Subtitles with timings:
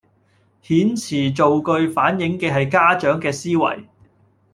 [0.63, 3.83] 遣詞造句反映嘅係家長嘅思維